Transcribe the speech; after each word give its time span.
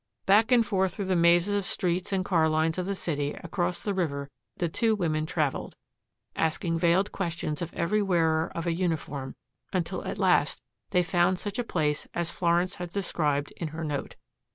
Back 0.25 0.51
and 0.51 0.65
forth 0.65 0.95
through 0.95 1.05
the 1.05 1.15
mazes 1.15 1.53
of 1.53 1.63
streets 1.63 2.11
and 2.11 2.25
car 2.25 2.49
lines 2.49 2.79
of 2.79 2.87
the 2.87 2.95
city 2.95 3.33
across 3.43 3.81
the 3.81 3.93
river 3.93 4.31
the 4.57 4.67
two 4.67 4.95
women 4.95 5.27
traveled, 5.27 5.75
asking 6.35 6.79
veiled 6.79 7.11
questions 7.11 7.61
of 7.61 7.71
every 7.75 8.01
wearer 8.01 8.51
of 8.55 8.65
a 8.65 8.73
uniform, 8.73 9.35
until 9.71 10.03
at 10.03 10.17
last 10.17 10.63
they 10.89 11.03
found 11.03 11.37
such 11.37 11.59
a 11.59 11.63
place 11.63 12.07
as 12.15 12.31
Florence 12.31 12.73
had 12.81 12.89
described 12.89 13.53
in 13.57 13.67
her 13.67 13.83
note. 13.83 14.15